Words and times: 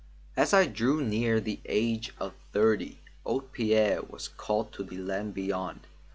As 0.35 0.51
I 0.51 0.65
drew 0.65 0.99
near 1.03 1.39
the 1.39 1.59
age 1.65 2.11
of 2.19 2.33
thirty, 2.53 2.97
old 3.23 3.51
Pierre 3.51 4.01
was 4.01 4.29
called 4.29 4.73
to 4.73 4.83
the 4.83 4.97
land 4.97 5.35
beyond. 5.35 5.81